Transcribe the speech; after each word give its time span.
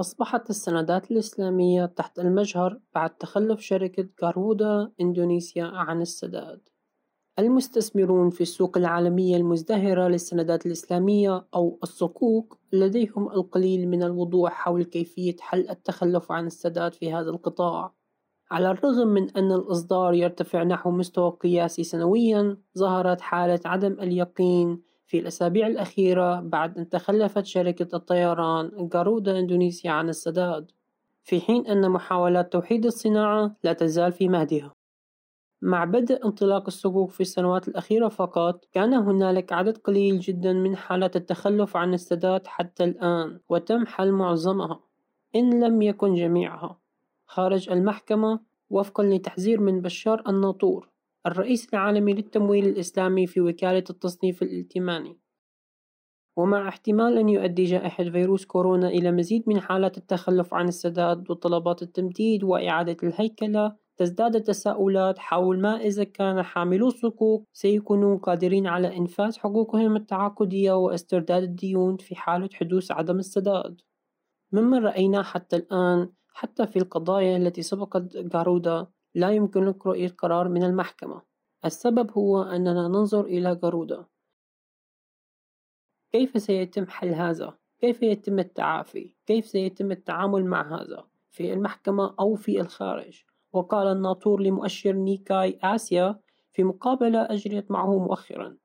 أصبحت 0.00 0.50
السندات 0.50 1.10
الإسلامية 1.10 1.86
تحت 1.86 2.18
المجهر 2.18 2.80
بعد 2.94 3.16
تخلف 3.16 3.60
شركة 3.60 4.08
غارودا 4.22 4.92
إندونيسيا 5.00 5.64
عن 5.64 6.02
السداد. 6.02 6.68
المستثمرون 7.38 8.30
في 8.30 8.40
السوق 8.40 8.78
العالمية 8.78 9.36
المزدهرة 9.36 10.08
للسندات 10.08 10.66
الإسلامية 10.66 11.46
أو 11.54 11.78
الصكوك 11.82 12.58
لديهم 12.72 13.28
القليل 13.28 13.88
من 13.88 14.02
الوضوح 14.02 14.52
حول 14.52 14.84
كيفية 14.84 15.36
حل 15.40 15.68
التخلف 15.70 16.32
عن 16.32 16.46
السداد 16.46 16.94
في 16.94 17.12
هذا 17.12 17.30
القطاع. 17.30 17.94
على 18.50 18.70
الرغم 18.70 19.08
من 19.08 19.30
أن 19.30 19.52
الإصدار 19.52 20.14
يرتفع 20.14 20.62
نحو 20.62 20.90
مستوى 20.90 21.30
قياسي 21.30 21.84
سنويًا، 21.84 22.56
ظهرت 22.78 23.20
حالة 23.20 23.60
عدم 23.64 23.92
اليقين 23.92 24.82
في 25.06 25.18
الأسابيع 25.18 25.66
الأخيرة 25.66 26.40
بعد 26.40 26.78
أن 26.78 26.88
تخلفت 26.88 27.46
شركة 27.46 27.96
الطيران 27.96 28.88
غارودا 28.94 29.38
إندونيسيا 29.38 29.90
عن 29.90 30.08
السداد، 30.08 30.70
في 31.22 31.40
حين 31.40 31.66
أن 31.66 31.90
محاولات 31.90 32.52
توحيد 32.52 32.86
الصناعة 32.86 33.56
لا 33.64 33.72
تزال 33.72 34.12
في 34.12 34.28
مهدها. 34.28 34.74
مع 35.62 35.84
بدء 35.84 36.26
انطلاق 36.26 36.64
الصكوك 36.66 37.10
في 37.10 37.20
السنوات 37.20 37.68
الأخيرة 37.68 38.08
فقط، 38.08 38.64
كان 38.72 38.94
هنالك 38.94 39.52
عدد 39.52 39.78
قليل 39.78 40.20
جدا 40.20 40.52
من 40.52 40.76
حالات 40.76 41.16
التخلف 41.16 41.76
عن 41.76 41.94
السداد 41.94 42.46
حتى 42.46 42.84
الآن، 42.84 43.40
وتم 43.48 43.86
حل 43.86 44.12
معظمها، 44.12 44.80
إن 45.36 45.64
لم 45.64 45.82
يكن 45.82 46.14
جميعها، 46.14 46.78
خارج 47.26 47.70
المحكمة 47.70 48.40
وفقًا 48.70 49.02
لتحذير 49.02 49.60
من 49.60 49.80
بشار 49.80 50.22
الناطور، 50.28 50.88
الرئيس 51.26 51.74
العالمي 51.74 52.12
للتمويل 52.12 52.66
الإسلامي 52.66 53.26
في 53.26 53.40
وكالة 53.40 53.84
التصنيف 53.90 54.42
الائتماني. 54.42 55.18
ومع 56.36 56.68
احتمال 56.68 57.18
أن 57.18 57.28
يؤدي 57.28 57.64
جائحة 57.64 58.04
فيروس 58.04 58.44
كورونا 58.44 58.88
إلى 58.88 59.12
مزيد 59.12 59.44
من 59.46 59.60
حالات 59.60 59.98
التخلف 59.98 60.54
عن 60.54 60.68
السداد 60.68 61.30
وطلبات 61.30 61.82
التمديد 61.82 62.44
وإعادة 62.44 62.96
الهيكلة 63.02 63.76
تزداد 63.96 64.36
التساؤلات 64.36 65.18
حول 65.18 65.60
ما 65.60 65.76
إذا 65.76 66.04
كان 66.04 66.42
حاملو 66.42 66.86
الصكوك 66.86 67.48
سيكونوا 67.52 68.18
قادرين 68.18 68.66
على 68.66 68.96
إنفاذ 68.96 69.38
حقوقهم 69.38 69.96
التعاقدية 69.96 70.72
واسترداد 70.72 71.42
الديون 71.42 71.96
في 71.96 72.16
حالة 72.16 72.48
حدوث 72.54 72.90
عدم 72.90 73.18
السداد 73.18 73.80
مما 74.52 74.78
رأيناه 74.78 75.22
حتى 75.22 75.56
الآن 75.56 76.08
حتى 76.28 76.66
في 76.66 76.78
القضايا 76.78 77.36
التي 77.36 77.62
سبقت 77.62 78.16
جارودا 78.16 78.86
لا 79.14 79.30
يمكنك 79.30 79.86
رؤية 79.86 80.08
قرار 80.08 80.48
من 80.48 80.62
المحكمة 80.62 81.22
السبب 81.64 82.10
هو 82.10 82.42
أننا 82.42 82.88
ننظر 82.88 83.24
إلى 83.24 83.56
جارودا 83.56 84.04
كيف 86.12 86.42
سيتم 86.42 86.86
حل 86.86 87.14
هذا؟ 87.14 87.58
كيف 87.80 88.02
يتم 88.02 88.38
التعافي؟ 88.38 89.16
كيف 89.26 89.46
سيتم 89.46 89.90
التعامل 89.90 90.44
مع 90.44 90.80
هذا؟ 90.80 91.04
في 91.30 91.52
المحكمة 91.52 92.14
أو 92.20 92.34
في 92.34 92.60
الخارج؟ 92.60 93.24
وقال 93.52 93.86
الناطور 93.86 94.42
لمؤشر 94.42 94.92
نيكاي 94.92 95.58
آسيا 95.62 96.20
في 96.52 96.64
مقابلة 96.64 97.22
أجريت 97.22 97.70
معه 97.70 97.98
مؤخرا 97.98 98.56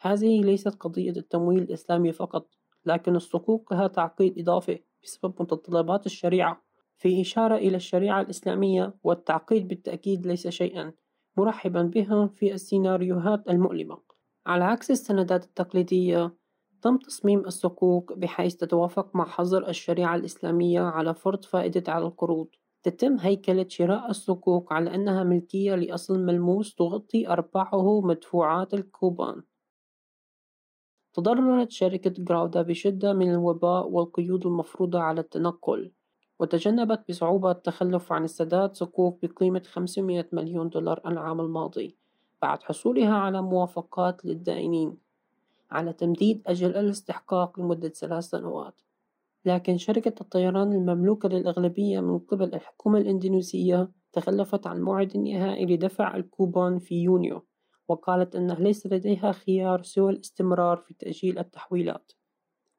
هذه 0.00 0.42
ليست 0.42 0.74
قضية 0.74 1.10
التمويل 1.10 1.62
الإسلامي 1.62 2.12
فقط 2.12 2.48
لكن 2.84 3.16
الصكوك 3.16 3.72
لها 3.72 3.86
تعقيد 3.86 4.38
إضافي 4.38 4.82
بسبب 5.02 5.42
متطلبات 5.42 6.06
الشريعة 6.06 6.62
في 7.00 7.20
إشارة 7.20 7.56
إلى 7.56 7.76
الشريعة 7.76 8.20
الإسلامية 8.20 8.94
والتعقيد 9.04 9.68
بالتأكيد 9.68 10.26
ليس 10.26 10.48
شيئا 10.48 10.92
مرحبا 11.36 11.82
بها 11.82 12.26
في 12.26 12.52
السيناريوهات 12.52 13.48
المؤلمة. 13.50 13.98
على 14.46 14.64
عكس 14.64 14.90
السندات 14.90 15.44
التقليدية 15.44 16.36
تم 16.82 16.98
تصميم 16.98 17.38
الصكوك 17.38 18.12
بحيث 18.12 18.56
تتوافق 18.56 19.16
مع 19.16 19.24
حظر 19.24 19.68
الشريعة 19.68 20.16
الإسلامية 20.16 20.80
على 20.80 21.14
فرض 21.14 21.44
فائدة 21.44 21.92
على 21.92 22.06
القروض. 22.06 22.48
تتم 22.82 23.16
هيكلة 23.18 23.66
شراء 23.68 24.10
الصكوك 24.10 24.72
على 24.72 24.94
أنها 24.94 25.24
ملكية 25.24 25.74
لأصل 25.74 26.18
ملموس 26.24 26.74
تغطي 26.74 27.28
أرباحه 27.28 28.00
مدفوعات 28.00 28.74
الكوبان. 28.74 29.42
تضررت 31.14 31.70
شركة 31.70 32.10
جراودا 32.18 32.62
بشدة 32.62 33.12
من 33.12 33.30
الوباء 33.30 33.88
والقيود 33.88 34.46
المفروضة 34.46 34.98
على 35.00 35.20
التنقل. 35.20 35.92
وتجنبت 36.40 37.00
بصعوبة 37.08 37.50
التخلف 37.50 38.12
عن 38.12 38.24
السداد 38.24 38.74
صكوك 38.74 39.18
بقيمة 39.22 39.62
500 39.66 40.26
مليون 40.32 40.68
دولار 40.68 41.00
العام 41.06 41.40
الماضي 41.40 41.96
بعد 42.42 42.62
حصولها 42.62 43.14
على 43.14 43.42
موافقات 43.42 44.24
للدائنين 44.24 44.96
على 45.70 45.92
تمديد 45.92 46.42
أجل 46.46 46.76
الاستحقاق 46.76 47.60
لمدة 47.60 47.88
ثلاث 47.88 48.24
سنوات. 48.24 48.80
لكن 49.44 49.76
شركة 49.76 50.14
الطيران 50.20 50.72
المملوكة 50.72 51.28
للأغلبية 51.28 52.00
من 52.00 52.18
قبل 52.18 52.54
الحكومة 52.54 52.98
الإندونيسية 52.98 53.90
تخلفت 54.12 54.66
عن 54.66 54.76
الموعد 54.76 55.16
النهائي 55.16 55.66
لدفع 55.66 56.16
الكوبون 56.16 56.78
في 56.78 56.94
يونيو 57.02 57.46
وقالت 57.88 58.36
أنه 58.36 58.54
ليس 58.54 58.86
لديها 58.86 59.32
خيار 59.32 59.82
سوى 59.82 60.12
الاستمرار 60.12 60.76
في 60.76 60.94
تأجيل 60.94 61.38
التحويلات. 61.38 62.12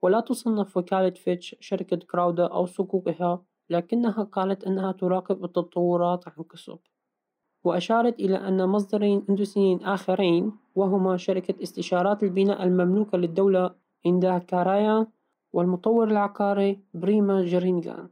ولا 0.01 0.19
تصنف 0.19 0.77
وكالة 0.77 1.09
فيتش 1.09 1.55
شركة 1.59 1.97
كراودا 1.97 2.45
أو 2.45 2.65
صكوكها 2.65 3.43
لكنها 3.71 4.23
قالت 4.23 4.63
أنها 4.63 4.91
تراقب 4.91 5.43
التطورات 5.43 6.27
عن 6.27 6.43
كثب 6.43 6.79
وأشارت 7.63 8.19
إلى 8.19 8.35
أن 8.35 8.69
مصدرين 8.69 9.25
إندونيسيين 9.29 9.83
آخرين 9.83 10.51
وهما 10.75 11.17
شركة 11.17 11.63
استشارات 11.63 12.23
البناء 12.23 12.63
المملوكة 12.63 13.17
للدولة 13.17 13.75
إندا 14.05 14.37
كارايا 14.37 15.07
والمطور 15.53 16.07
العقاري 16.07 16.79
بريما 16.93 17.45
جرينغان. 17.45 18.09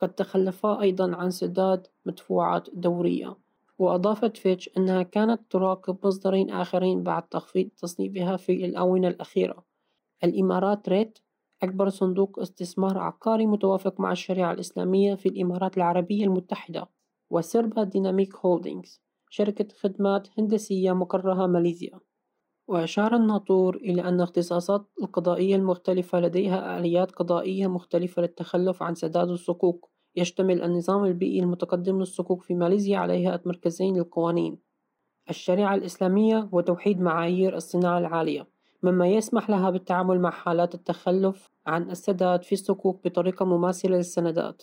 قد 0.00 0.08
تخلفا 0.08 0.80
أيضا 0.80 1.16
عن 1.16 1.30
سداد 1.30 1.86
مدفوعات 2.06 2.68
دورية 2.72 3.36
وأضافت 3.78 4.36
فيتش 4.36 4.70
أنها 4.76 5.02
كانت 5.02 5.40
تراقب 5.50 6.06
مصدرين 6.06 6.50
آخرين 6.50 7.02
بعد 7.02 7.22
تخفيض 7.22 7.68
تصنيفها 7.68 8.36
في 8.36 8.64
الآونة 8.64 9.08
الأخيرة 9.08 9.64
الإمارات 10.24 10.88
ريت 10.88 11.18
أكبر 11.62 11.88
صندوق 11.88 12.38
استثمار 12.40 12.98
عقاري 12.98 13.46
متوافق 13.46 14.00
مع 14.00 14.12
الشريعة 14.12 14.52
الإسلامية 14.52 15.14
في 15.14 15.28
الإمارات 15.28 15.76
العربية 15.76 16.24
المتحدة 16.24 16.88
وسيربا 17.30 17.84
ديناميك 17.84 18.36
هولدينغز 18.36 19.02
شركة 19.30 19.68
خدمات 19.80 20.28
هندسية 20.38 20.92
مقرها 20.92 21.46
ماليزيا. 21.46 22.00
وأشار 22.68 23.16
الناطور 23.16 23.76
إلى 23.76 24.02
أن 24.02 24.14
الاختصاصات 24.14 24.90
القضائية 25.02 25.56
المختلفة 25.56 26.20
لديها 26.20 26.78
آليات 26.78 27.12
قضائية 27.12 27.66
مختلفة 27.66 28.22
للتخلف 28.22 28.82
عن 28.82 28.94
سداد 28.94 29.28
الصكوك. 29.28 29.90
يشتمل 30.16 30.62
النظام 30.62 31.04
البيئي 31.04 31.40
المتقدم 31.40 31.98
للصكوك 31.98 32.42
في 32.42 32.54
ماليزيا 32.54 32.98
على 32.98 33.12
هيئة 33.12 33.40
مركزين 33.46 33.96
للقوانين 33.96 34.58
الشريعة 35.30 35.74
الإسلامية 35.74 36.48
وتوحيد 36.52 37.00
معايير 37.00 37.56
الصناعة 37.56 37.98
العالية. 37.98 38.51
مما 38.82 39.06
يسمح 39.08 39.50
لها 39.50 39.70
بالتعامل 39.70 40.20
مع 40.20 40.30
حالات 40.30 40.74
التخلف 40.74 41.50
عن 41.66 41.90
السداد 41.90 42.42
في 42.42 42.52
الصكوك 42.52 43.04
بطريقة 43.04 43.44
مماثلة 43.44 43.96
للسندات 43.96 44.62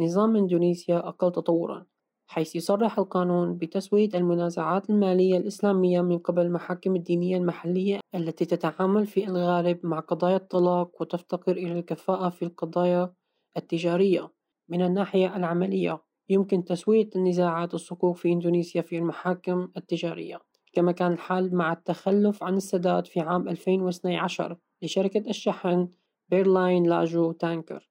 نظام 0.00 0.36
إندونيسيا 0.36 1.08
أقل 1.08 1.32
تطورًا 1.32 1.86
حيث 2.30 2.56
يصرح 2.56 2.98
القانون 2.98 3.56
بتسوية 3.58 4.08
المنازعات 4.14 4.90
المالية 4.90 5.36
الإسلامية 5.38 6.00
من 6.00 6.18
قبل 6.18 6.42
المحاكم 6.42 6.96
الدينية 6.96 7.36
المحلية 7.36 8.00
التي 8.14 8.44
تتعامل 8.44 9.06
في 9.06 9.24
الغالب 9.24 9.86
مع 9.86 10.00
قضايا 10.00 10.36
الطلاق 10.36 11.02
وتفتقر 11.02 11.52
إلى 11.52 11.78
الكفاءة 11.78 12.28
في 12.28 12.44
القضايا 12.44 13.14
التجارية. 13.56 14.32
من 14.68 14.82
الناحية 14.82 15.36
العملية، 15.36 16.02
يمكن 16.28 16.64
تسوية 16.64 17.08
النزاعات 17.16 17.74
الصكوك 17.74 18.16
في 18.16 18.28
إندونيسيا 18.32 18.82
في 18.82 18.98
المحاكم 18.98 19.68
التجارية، 19.76 20.40
كما 20.72 20.92
كان 20.92 21.12
الحال 21.12 21.54
مع 21.54 21.72
التخلف 21.72 22.44
عن 22.44 22.56
السداد 22.56 23.06
في 23.06 23.20
عام 23.20 23.48
2012 23.48 24.56
لشركة 24.82 25.30
الشحن 25.30 25.88
بيرليان 26.28 26.86
لاجو 26.86 27.32
تانكر. 27.32 27.90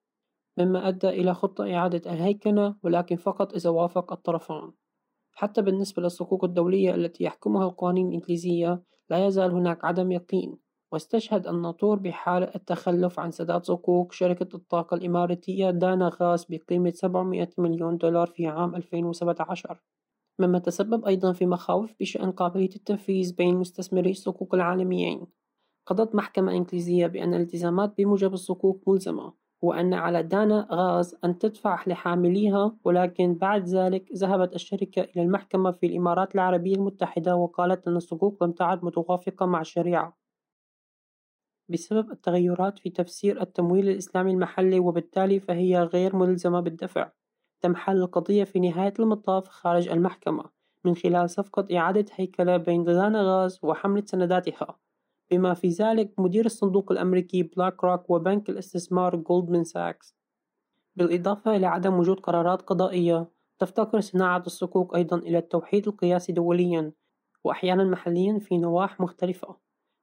مما 0.58 0.88
أدى 0.88 1.08
إلى 1.08 1.34
خطة 1.34 1.74
إعادة 1.74 2.12
الهيكلة 2.12 2.76
ولكن 2.82 3.16
فقط 3.16 3.54
إذا 3.54 3.70
وافق 3.70 4.12
الطرفان 4.12 4.72
حتى 5.32 5.62
بالنسبة 5.62 6.02
للصكوك 6.02 6.44
الدولية 6.44 6.94
التي 6.94 7.24
يحكمها 7.24 7.66
القوانين 7.66 8.08
الإنجليزية 8.08 8.82
لا 9.10 9.26
يزال 9.26 9.50
هناك 9.50 9.84
عدم 9.84 10.12
يقين 10.12 10.58
واستشهد 10.92 11.46
الناطور 11.46 11.98
بحالة 11.98 12.50
التخلف 12.54 13.20
عن 13.20 13.30
سداد 13.30 13.64
صكوك 13.64 14.12
شركة 14.12 14.56
الطاقة 14.56 14.94
الإماراتية 14.94 15.70
دانا 15.70 16.10
غاز 16.20 16.46
بقيمة 16.50 16.90
700 16.90 17.48
مليون 17.58 17.96
دولار 17.96 18.26
في 18.26 18.46
عام 18.46 18.74
2017 18.74 19.80
مما 20.38 20.58
تسبب 20.58 21.04
أيضا 21.04 21.32
في 21.32 21.46
مخاوف 21.46 21.94
بشأن 22.00 22.32
قابلية 22.32 22.76
التنفيذ 22.76 23.34
بين 23.36 23.56
مستثمري 23.56 24.10
الصكوك 24.10 24.54
العالميين. 24.54 25.26
قضت 25.86 26.14
محكمة 26.14 26.52
إنجليزية 26.52 27.06
بأن 27.06 27.34
الالتزامات 27.34 27.94
بموجب 27.98 28.32
الصكوك 28.32 28.88
ملزمة 28.88 29.32
وأن 29.62 29.94
على 29.94 30.22
دانا 30.22 30.68
غاز 30.72 31.16
أن 31.24 31.38
تدفع 31.38 31.84
لحامليها 31.86 32.76
ولكن 32.84 33.34
بعد 33.34 33.68
ذلك 33.68 34.12
ذهبت 34.12 34.54
الشركة 34.54 35.02
إلى 35.02 35.22
المحكمة 35.22 35.70
في 35.70 35.86
الإمارات 35.86 36.34
العربية 36.34 36.74
المتحدة 36.74 37.36
وقالت 37.36 37.88
أن 37.88 37.96
الصكوك 37.96 38.42
لم 38.42 38.52
تعد 38.52 38.84
متوافقة 38.84 39.46
مع 39.46 39.60
الشريعة. 39.60 40.18
بسبب 41.68 42.10
التغيرات 42.10 42.78
في 42.78 42.90
تفسير 42.90 43.42
التمويل 43.42 43.88
الإسلامي 43.88 44.30
المحلي 44.32 44.78
وبالتالي 44.80 45.40
فهي 45.40 45.82
غير 45.82 46.16
ملزمة 46.16 46.60
بالدفع. 46.60 47.10
تم 47.60 47.76
حل 47.76 47.96
القضية 47.96 48.44
في 48.44 48.60
نهاية 48.60 48.94
المطاف 48.98 49.48
خارج 49.48 49.88
المحكمة 49.88 50.44
من 50.84 50.96
خلال 50.96 51.30
صفقة 51.30 51.78
إعادة 51.78 52.04
هيكلة 52.12 52.56
بين 52.56 52.88
دانا 52.88 53.22
غاز 53.22 53.58
وحملة 53.62 54.04
سنداتها. 54.06 54.78
بما 55.30 55.54
في 55.54 55.68
ذلك 55.68 56.12
مدير 56.18 56.46
الصندوق 56.46 56.92
الأمريكي 56.92 57.42
بلاك 57.42 57.84
روك 57.84 58.10
وبنك 58.10 58.50
الاستثمار 58.50 59.16
جولدمان 59.16 59.64
ساكس 59.64 60.16
بالإضافة 60.96 61.56
إلى 61.56 61.66
عدم 61.66 61.94
وجود 61.94 62.20
قرارات 62.20 62.62
قضائية 62.62 63.28
تفتقر 63.58 64.00
صناعة 64.00 64.42
الصكوك 64.46 64.96
أيضا 64.96 65.16
إلى 65.16 65.38
التوحيد 65.38 65.88
القياسي 65.88 66.32
دوليا 66.32 66.92
وأحيانا 67.44 67.84
محليا 67.84 68.38
في 68.38 68.58
نواح 68.58 69.00
مختلفة 69.00 69.56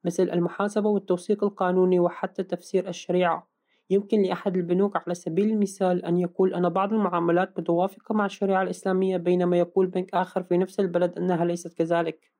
مثل 0.04 0.22
المحاسبة 0.22 0.88
والتوثيق 0.88 1.44
القانوني 1.44 2.00
وحتى 2.00 2.42
تفسير 2.42 2.88
الشريعة. 2.88 3.48
يمكن 3.90 4.22
لأحد 4.22 4.56
البنوك 4.56 4.96
على 4.96 5.14
سبيل 5.14 5.50
المثال 5.50 6.04
أن 6.04 6.18
يقول 6.18 6.54
أن 6.54 6.68
بعض 6.68 6.92
المعاملات 6.92 7.58
متوافقة 7.58 8.14
مع 8.14 8.26
الشريعة 8.26 8.62
الإسلامية 8.62 9.16
بينما 9.16 9.58
يقول 9.58 9.86
بنك 9.86 10.14
آخر 10.14 10.42
في 10.42 10.58
نفس 10.58 10.80
البلد 10.80 11.18
أنها 11.18 11.44
ليست 11.44 11.72
كذلك. 11.72 12.32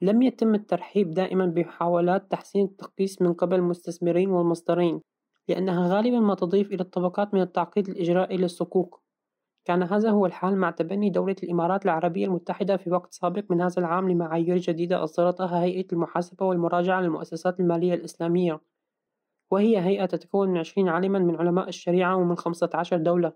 لم 0.00 0.22
يتم 0.22 0.54
الترحيب 0.54 1.10
دائما 1.10 1.46
بمحاولات 1.46 2.30
تحسين 2.30 2.64
التقييس 2.64 3.22
من 3.22 3.32
قبل 3.32 3.56
المستثمرين 3.56 4.30
والمصدرين 4.30 5.00
لأنها 5.48 5.88
غالبا 5.88 6.20
ما 6.20 6.34
تضيف 6.34 6.72
إلى 6.72 6.82
الطبقات 6.82 7.34
من 7.34 7.40
التعقيد 7.40 7.88
الإجرائي 7.88 8.36
للصكوك. 8.36 9.02
كان 9.64 9.82
هذا 9.82 10.10
هو 10.10 10.26
الحال 10.26 10.56
مع 10.56 10.70
تبني 10.70 11.10
دولة 11.10 11.36
الإمارات 11.42 11.84
العربية 11.84 12.26
المتحدة 12.26 12.76
في 12.76 12.90
وقت 12.90 13.12
سابق 13.12 13.44
من 13.50 13.60
هذا 13.60 13.78
العام 13.78 14.08
لمعايير 14.08 14.56
جديدة 14.58 15.04
أصدرتها 15.04 15.62
هيئة 15.62 15.86
المحاسبة 15.92 16.46
والمراجعة 16.46 17.00
للمؤسسات 17.00 17.60
المالية 17.60 17.94
الإسلامية. 17.94 18.60
وهي 19.52 19.80
هيئة 19.80 20.06
تتكون 20.06 20.48
من 20.48 20.58
عشرين 20.58 20.88
عالما 20.88 21.18
من 21.18 21.36
علماء 21.36 21.68
الشريعة 21.68 22.16
ومن 22.16 22.36
خمسة 22.36 22.70
عشر 22.74 22.96
دولة. 22.96 23.32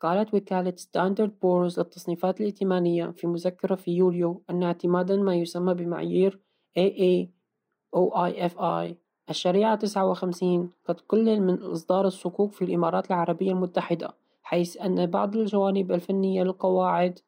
قالت 0.00 0.34
وكالة 0.34 0.76
ستاندرد 0.76 1.38
بورز 1.40 1.80
للتصنيفات 1.80 2.40
الائتمانية 2.40 3.10
في 3.10 3.26
مذكرة 3.26 3.74
في 3.74 3.90
يوليو 3.90 4.42
أن 4.50 4.62
اعتمادا 4.62 5.16
ما 5.16 5.34
يسمى 5.34 5.74
بمعايير 5.74 6.40
AAOIFI 6.78 8.94
الشريعة 9.30 9.76
59 9.76 10.70
قد 10.84 11.00
قلل 11.00 11.42
من 11.42 11.62
إصدار 11.62 12.06
الصكوك 12.06 12.52
في 12.52 12.64
الإمارات 12.64 13.10
العربية 13.10 13.52
المتحدة 13.52 14.14
حيث 14.42 14.76
أن 14.76 15.06
بعض 15.06 15.36
الجوانب 15.36 15.92
الفنية 15.92 16.42
للقواعد 16.42 17.18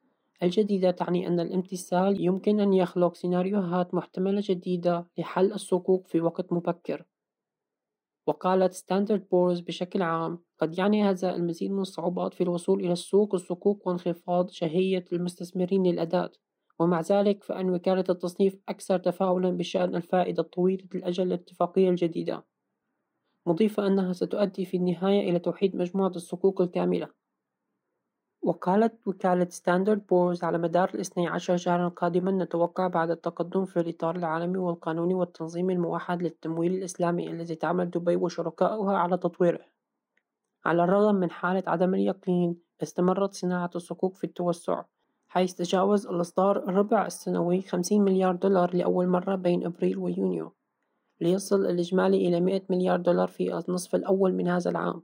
الجديدة 0.42 0.90
تعني 0.90 1.26
أن 1.26 1.40
الامتثال 1.40 2.20
يمكن 2.20 2.60
أن 2.60 2.72
يخلق 2.72 3.14
سيناريوهات 3.14 3.94
محتملة 3.94 4.42
جديدة 4.44 5.06
لحل 5.18 5.52
الصكوك 5.52 6.06
في 6.06 6.20
وقت 6.20 6.52
مبكر. 6.52 7.04
وقالت 8.30 8.72
ستاندرد 8.72 9.28
بورز 9.28 9.60
بشكل 9.60 10.02
عام 10.02 10.38
قد 10.58 10.78
يعني 10.78 11.04
هذا 11.04 11.36
المزيد 11.36 11.70
من 11.70 11.80
الصعوبات 11.80 12.34
في 12.34 12.42
الوصول 12.42 12.80
إلى 12.80 12.92
السوق 12.92 13.34
الصكوك 13.34 13.86
وانخفاض 13.86 14.50
شهية 14.50 15.04
المستثمرين 15.12 15.86
للأداة. 15.86 16.32
ومع 16.78 17.00
ذلك 17.00 17.44
فإن 17.44 17.70
وكالة 17.70 18.04
التصنيف 18.10 18.56
أكثر 18.68 18.98
تفاؤلا 18.98 19.50
بشأن 19.50 19.96
الفائدة 19.96 20.42
الطويلة 20.42 20.84
الأجل 20.94 21.26
للاتفاقية 21.26 21.90
الجديدة. 21.90 22.46
مضيفة 23.46 23.86
أنها 23.86 24.12
ستؤدي 24.12 24.64
في 24.64 24.76
النهاية 24.76 25.30
إلى 25.30 25.38
توحيد 25.38 25.76
مجموعة 25.76 26.12
الصكوك 26.16 26.60
الكاملة. 26.60 27.19
وقالت 28.42 29.06
وكالة 29.06 29.48
ستاندرد 29.48 30.06
بورز 30.06 30.44
على 30.44 30.58
مدار 30.58 30.90
الاثني 30.94 31.28
عشر 31.28 31.56
شهرا 31.56 31.88
قادما 31.88 32.30
نتوقع 32.30 32.86
بعد 32.86 33.10
التقدم 33.10 33.64
في 33.64 33.80
الإطار 33.80 34.16
العالمي 34.16 34.58
والقانوني 34.58 35.14
والتنظيم 35.14 35.70
الموحد 35.70 36.22
للتمويل 36.22 36.74
الإسلامي 36.74 37.30
الذي 37.30 37.54
تعمل 37.54 37.90
دبي 37.90 38.16
وشركاؤها 38.16 38.96
على 38.96 39.16
تطويره. 39.16 39.60
على 40.64 40.84
الرغم 40.84 41.14
من 41.14 41.30
حالة 41.30 41.62
عدم 41.66 41.94
اليقين 41.94 42.56
استمرت 42.82 43.34
صناعة 43.34 43.70
الصكوك 43.76 44.14
في 44.14 44.24
التوسع 44.24 44.82
حيث 45.28 45.54
تجاوز 45.54 46.06
الإصدار 46.06 46.56
الربع 46.56 47.06
السنوي 47.06 47.62
50 47.62 48.02
مليار 48.02 48.36
دولار 48.36 48.76
لأول 48.76 49.06
مرة 49.06 49.34
بين 49.34 49.66
أبريل 49.66 49.98
ويونيو 49.98 50.52
ليصل 51.20 51.66
الإجمالي 51.66 52.28
إلى 52.28 52.40
100 52.40 52.62
مليار 52.70 53.00
دولار 53.00 53.28
في 53.28 53.58
النصف 53.58 53.94
الأول 53.94 54.32
من 54.32 54.48
هذا 54.48 54.70
العام. 54.70 55.02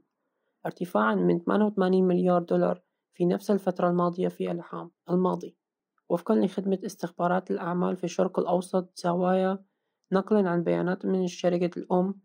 ارتفاعا 0.65 1.15
من 1.15 1.39
88 1.39 2.03
مليار 2.07 2.43
دولار 2.43 2.86
في 3.17 3.25
نفس 3.25 3.51
الفترة 3.51 3.89
الماضية 3.89 4.27
في 4.27 4.51
العام 4.51 4.91
الماضي 5.09 5.57
وفقا 6.09 6.35
لخدمة 6.35 6.79
استخبارات 6.85 7.51
الأعمال 7.51 7.95
في 7.97 8.03
الشرق 8.03 8.39
الأوسط 8.39 8.91
زوايا 8.95 9.65
نقلا 10.11 10.49
عن 10.49 10.63
بيانات 10.63 11.05
من 11.05 11.23
الشركة 11.23 11.79
الأم 11.79 12.21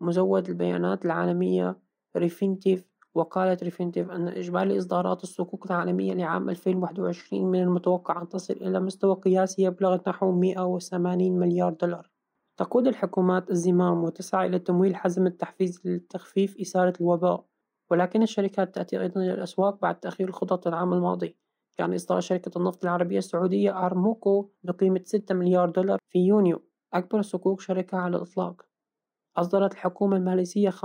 مزود 0.00 0.48
البيانات 0.48 1.04
العالمية 1.04 1.80
ريفينيتيف 2.16 2.84
وقالت 3.14 3.62
ريفينيتيف 3.62 4.10
أن 4.10 4.28
إجمالي 4.28 4.78
إصدارات 4.78 5.22
الصكوك 5.22 5.66
العالمية 5.66 6.12
لعام 6.14 6.50
2021 6.50 7.50
من 7.50 7.62
المتوقع 7.62 8.22
أن 8.22 8.28
تصل 8.28 8.54
إلى 8.54 8.80
مستوى 8.80 9.14
قياسي 9.14 9.62
يبلغ 9.62 9.98
نحو 10.08 10.32
180 10.32 11.38
مليار 11.38 11.72
دولار. 11.72 12.10
تقود 12.56 12.86
الحكومات 12.86 13.50
الزمام 13.50 14.04
وتسعى 14.04 14.46
إلى 14.46 14.58
تمويل 14.58 14.96
حزم 14.96 15.26
التحفيز 15.26 15.80
لتخفيف 15.84 16.60
آثار 16.60 16.92
الوباء. 17.00 17.51
ولكن 17.92 18.22
الشركات 18.22 18.74
تأتي 18.74 19.00
أيضا 19.00 19.20
إلى 19.20 19.32
الأسواق 19.34 19.80
بعد 19.82 20.00
تأخير 20.00 20.28
الخطط 20.28 20.66
العام 20.66 20.92
الماضي. 20.92 21.36
كان 21.78 21.94
إصدار 21.94 22.20
شركة 22.20 22.58
النفط 22.58 22.84
العربية 22.84 23.18
السعودية 23.18 23.86
أرامكو 23.86 24.50
بقيمة 24.62 25.00
6 25.04 25.34
مليار 25.34 25.70
دولار 25.70 25.98
في 26.08 26.18
يونيو 26.18 26.62
أكبر 26.94 27.22
صكوك 27.22 27.60
شركة 27.60 27.98
على 27.98 28.16
الإطلاق. 28.16 28.62
أصدرت 29.36 29.72
الحكومة 29.72 30.16
الماليزية 30.16 30.70
15.77 30.70 30.78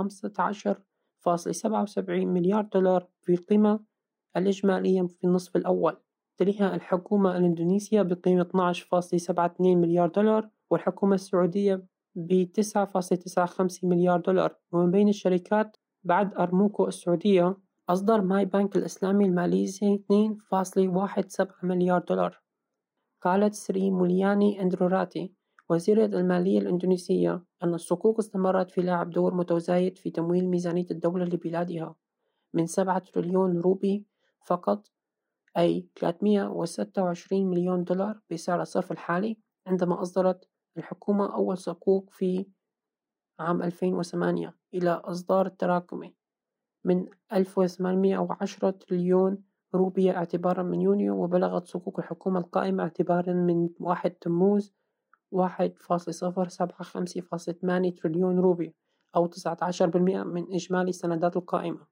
مليار 2.08 2.62
دولار 2.62 3.08
في 3.22 3.32
القيمة 3.32 3.80
الإجمالية 4.36 5.02
في 5.02 5.24
النصف 5.24 5.56
الأول. 5.56 5.96
تليها 6.36 6.74
الحكومة 6.74 7.36
الإندونيسية 7.36 8.02
بقيمة 8.02 8.42
12.72 8.42 9.60
مليار 9.60 10.08
دولار 10.08 10.48
والحكومة 10.70 11.14
السعودية 11.14 11.86
ب 12.14 12.44
9.95 12.44 13.84
مليار 13.84 14.20
دولار. 14.20 14.56
ومن 14.72 14.90
بين 14.90 15.08
الشركات 15.08 15.76
بعد 16.04 16.34
أرموكو 16.34 16.86
السعودية 16.86 17.56
أصدر 17.88 18.20
ماي 18.20 18.44
بانك 18.44 18.76
الإسلامي 18.76 19.24
الماليزي 19.24 19.98
2.17 19.98 21.64
مليار 21.64 22.00
دولار. 22.00 22.40
قالت 23.22 23.54
سري 23.54 23.90
مولياني 23.90 24.62
أندروراتي 24.62 25.32
وزيرة 25.68 26.06
المالية 26.06 26.58
الإندونيسية 26.58 27.44
أن 27.62 27.74
الصكوك 27.74 28.18
استمرت 28.18 28.70
في 28.70 28.80
لعب 28.80 29.10
دور 29.10 29.34
متزايد 29.34 29.98
في 29.98 30.10
تمويل 30.10 30.48
ميزانية 30.48 30.86
الدولة 30.90 31.24
لبلادها 31.24 31.94
من 32.54 32.66
7 32.66 32.98
تريليون 32.98 33.58
روبي 33.58 34.06
فقط 34.46 34.86
أي 35.58 35.88
326 35.96 37.50
مليون 37.50 37.84
دولار 37.84 38.20
بسعر 38.30 38.62
الصرف 38.62 38.92
الحالي 38.92 39.36
عندما 39.66 40.02
أصدرت 40.02 40.48
الحكومة 40.76 41.34
أول 41.34 41.58
صكوك 41.58 42.10
في 42.10 42.46
عام 43.38 43.62
2008 43.62 44.57
إلى 44.74 44.90
إصدار 44.90 45.46
التراكمي. 45.46 46.14
من 46.84 47.06
1810 47.32 48.70
تريليون 48.70 49.38
روبية 49.74 50.16
اعتبارا 50.16 50.62
من 50.62 50.80
يونيو 50.80 51.24
وبلغت 51.24 51.66
صكوك 51.66 51.98
الحكومة 51.98 52.40
القائمة 52.40 52.82
اعتبارا 52.82 53.32
من 53.32 53.68
واحد 53.80 54.10
تموز 54.10 54.72
واحد 55.30 55.72
فاصل 55.78 56.14
صفر 56.14 56.48
سبعة 56.48 56.82
خمسة 56.82 57.20
فاصل 57.20 57.54
ثمانية 57.54 57.94
تريليون 57.94 58.38
روبي 58.38 58.74
أو 59.16 59.26
تسعة 59.26 59.56
عشر 59.62 59.86
بالمئة 59.86 60.22
من 60.22 60.54
إجمالي 60.54 60.88
السندات 60.88 61.36
القائمة. 61.36 61.86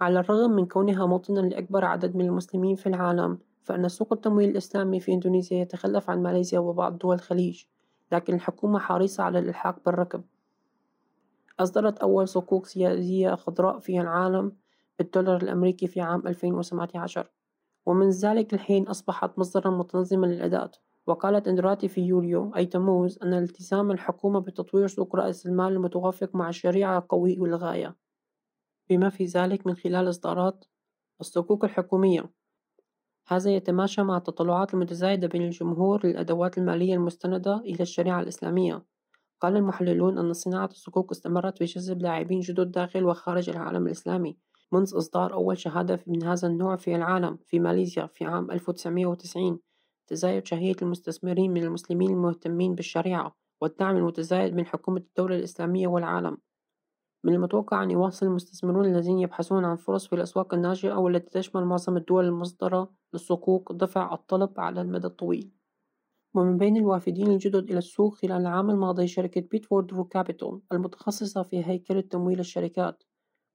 على 0.00 0.20
الرغم 0.20 0.50
من 0.50 0.66
كونها 0.66 1.06
موطنا 1.06 1.40
لأكبر 1.40 1.84
عدد 1.84 2.16
من 2.16 2.24
المسلمين 2.24 2.76
في 2.76 2.86
العالم 2.86 3.38
فإن 3.62 3.88
سوق 3.88 4.12
التمويل 4.12 4.48
الإسلامي 4.48 5.00
في 5.00 5.12
إندونيسيا 5.12 5.58
يتخلف 5.58 6.10
عن 6.10 6.22
ماليزيا 6.22 6.58
وبعض 6.58 6.98
دول 6.98 7.14
الخليج 7.14 7.64
لكن 8.12 8.34
الحكومة 8.34 8.78
حريصة 8.78 9.22
على 9.24 9.38
الإلحاق 9.38 9.84
بالركب. 9.86 10.24
أصدرت 11.60 11.98
أول 11.98 12.28
صكوك 12.28 12.66
سيادية 12.66 13.34
خضراء 13.34 13.78
في 13.78 14.00
العالم 14.00 14.56
بالدولار 14.98 15.42
الأمريكي 15.42 15.86
في 15.86 16.00
عام 16.00 16.26
2017 16.26 17.30
ومن 17.86 18.10
ذلك 18.10 18.54
الحين 18.54 18.88
أصبحت 18.88 19.38
مصدرا 19.38 19.70
متنظما 19.70 20.26
للأداء. 20.26 20.70
وقالت 21.06 21.48
إندراتي 21.48 21.88
في 21.88 22.00
يوليو 22.00 22.52
أي 22.56 22.66
تموز 22.66 23.18
أن 23.22 23.34
التزام 23.34 23.90
الحكومة 23.90 24.40
بتطوير 24.40 24.86
سوق 24.86 25.16
رأس 25.16 25.46
المال 25.46 25.72
المتوافق 25.72 26.34
مع 26.34 26.48
الشريعة 26.48 27.06
قوي 27.08 27.36
للغاية 27.36 27.96
بما 28.90 29.08
في 29.08 29.24
ذلك 29.24 29.66
من 29.66 29.76
خلال 29.76 30.08
إصدارات 30.08 30.64
الصكوك 31.20 31.64
الحكومية. 31.64 32.30
هذا 33.28 33.50
يتماشى 33.50 34.02
مع 34.02 34.16
التطلعات 34.16 34.74
المتزايدة 34.74 35.26
بين 35.26 35.42
الجمهور 35.42 36.06
للأدوات 36.06 36.58
المالية 36.58 36.94
المستندة 36.94 37.56
إلى 37.56 37.80
الشريعة 37.80 38.20
الإسلامية. 38.20 38.84
قال 39.40 39.56
المحللون 39.56 40.18
أن 40.18 40.32
صناعة 40.32 40.66
الصكوك 40.66 41.10
استمرت 41.10 41.58
في 41.58 41.64
جذب 41.64 42.02
لاعبين 42.02 42.40
جدد 42.40 42.70
داخل 42.70 43.04
وخارج 43.04 43.50
العالم 43.50 43.86
الإسلامي. 43.86 44.36
منذ 44.72 44.96
إصدار 44.96 45.32
أول 45.32 45.58
شهادة 45.58 46.00
من 46.06 46.22
هذا 46.22 46.48
النوع 46.48 46.76
في 46.76 46.96
العالم 46.96 47.38
في 47.46 47.58
ماليزيا 47.58 48.06
في 48.06 48.24
عام 48.24 48.50
1990 48.50 49.60
تزايد 50.06 50.46
شهية 50.46 50.76
المستثمرين 50.82 51.52
من 51.52 51.64
المسلمين 51.64 52.10
المهتمين 52.10 52.74
بالشريعة 52.74 53.36
والدعم 53.60 53.96
المتزايد 53.96 54.54
من 54.54 54.66
حكومة 54.66 55.00
الدولة 55.00 55.36
الإسلامية 55.36 55.88
والعالم. 55.88 56.38
من 57.24 57.34
المتوقع 57.34 57.82
أن 57.82 57.90
يواصل 57.90 58.26
المستثمرون 58.26 58.84
الذين 58.84 59.18
يبحثون 59.18 59.64
عن 59.64 59.76
فرص 59.76 60.06
في 60.06 60.14
الأسواق 60.14 60.54
الناشئة 60.54 60.94
والتي 60.94 61.30
تشمل 61.30 61.64
معظم 61.64 61.96
الدول 61.96 62.24
المصدرة 62.24 62.90
للصكوك 63.12 63.72
دفع 63.72 64.14
الطلب 64.14 64.60
على 64.60 64.80
المدى 64.80 65.06
الطويل. 65.06 65.57
ومن 66.38 66.58
بين 66.58 66.76
الوافدين 66.76 67.30
الجدد 67.30 67.70
إلى 67.70 67.78
السوق 67.78 68.14
خلال 68.14 68.40
العام 68.40 68.70
الماضي 68.70 69.06
شركة 69.06 69.40
بيتفورد 69.40 70.08
كابيتال 70.10 70.60
المتخصصة 70.72 71.42
في 71.42 71.66
هيكلة 71.66 72.00
تمويل 72.00 72.40
الشركات 72.40 73.02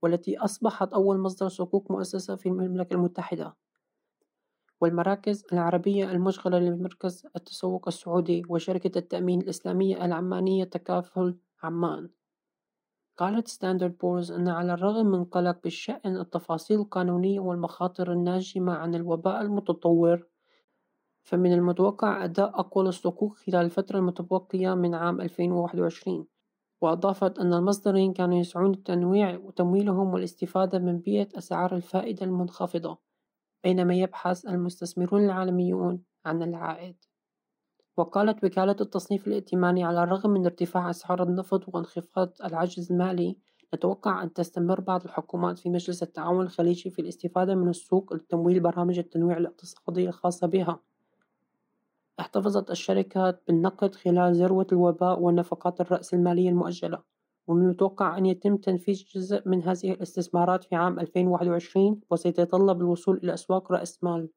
والتي 0.02 0.38
أصبحت 0.38 0.94
أول 0.94 1.20
مصدر 1.20 1.48
صكوك 1.48 1.92
مؤسسة 1.92 2.36
في 2.36 2.50
المملكة 2.50 2.94
المتحدة. 2.94 3.56
والمراكز 4.82 5.44
العربية 5.54 6.12
المشغلة 6.12 6.60
لمركز 6.60 7.28
التسوق 7.36 7.88
السعودي 7.88 8.44
وشركة 8.50 8.98
التأمين 8.98 9.42
الإسلامية 9.42 10.06
العمانية 10.06 10.64
تكافل 10.64 11.38
عمان. 11.64 12.10
قالت 13.18 13.48
ستاندرد 13.48 13.98
بورز 13.98 14.32
أن 14.32 14.48
على 14.48 14.74
الرغم 14.74 15.06
من 15.06 15.26
قلق 15.26 15.58
بشأن 15.64 16.18
التفاصيل 16.18 16.80
القانونية 16.80 17.40
والمخاطر 17.40 18.12
الناجمة 18.12 18.74
عن 18.74 18.96
الوباء 18.96 19.42
المتطور 19.42 20.33
فمن 21.24 21.54
المتوقع 21.54 22.24
أداء 22.24 22.60
أقوى 22.60 22.86
للصكوك 22.86 23.38
خلال 23.38 23.66
الفترة 23.66 23.98
المتبقية 23.98 24.74
من 24.74 24.96
عام 24.96 25.22
2021 25.22 26.28
وأضافت 26.82 27.40
أن 27.40 27.54
المصدرين 27.54 28.14
كانوا 28.14 28.38
يسعون 28.38 28.74
التنويع 28.74 29.50
تمويلهم 29.56 30.14
والاستفادة 30.14 30.80
من 30.80 31.00
بيئة 31.00 31.38
أسعار 31.38 31.76
الفائدة 31.76 32.26
المنخفضة 32.26 32.98
بينما 33.64 33.96
يبحث 33.96 34.46
المستثمرون 34.46 35.26
العالميون 35.26 36.04
عن 36.26 36.44
العائد. 36.44 36.96
وقالت 37.98 38.44
وكالة 38.44 38.76
التصنيف 38.82 39.28
الائتماني 39.28 39.84
على 39.84 40.04
الرغم 40.04 40.30
من 40.30 40.46
ارتفاع 40.46 40.90
أسعار 40.90 41.24
النفط 41.24 41.76
وانخفاض 41.76 42.34
العجز 42.44 42.92
المالي 42.92 43.38
نتوقع 43.76 44.24
أن 44.24 44.34
تستمر 44.34 44.82
بعض 44.82 45.04
الحكومات 45.04 45.60
في 45.60 45.70
مجلس 45.70 46.04
التعاون 46.04 46.46
الخليجي 46.46 46.90
في 46.90 47.00
الاستفادة 47.00 47.56
من 47.56 47.70
السوق 47.70 48.14
لتمويل 48.14 48.60
برامج 48.60 49.00
التنويع 49.00 49.38
الاقتصادي 49.38 50.08
الخاصة 50.08 50.48
بها. 50.48 50.80
احتفظت 52.24 52.72
الشركات 52.72 53.44
بالنقد 53.48 53.96
خلال 53.96 54.36
ذروة 54.36 54.68
الوباء 54.72 55.20
والنفقات 55.20 55.82
الرأسمالية 55.82 56.50
المؤجلة. 56.50 57.04
ومن 57.48 57.62
المتوقع 57.64 58.18
أن 58.18 58.26
يتم 58.26 58.58
تنفيذ 58.58 59.04
جزء 59.16 59.42
من 59.46 59.64
هذه 59.64 59.92
الاستثمارات 59.92 60.64
في 60.64 60.76
عام 60.76 61.00
2021 61.00 62.02
وسيتطلب 62.12 62.82
الوصول 62.82 63.20
إلى 63.24 63.34
أسواق 63.34 63.72
رأس 63.72 64.04
مال. 64.04 64.30